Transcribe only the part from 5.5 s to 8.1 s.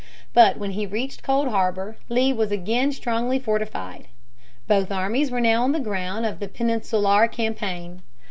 on the ground of the Peninsular Campaign.